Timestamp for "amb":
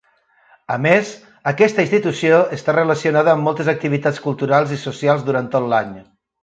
3.37-3.49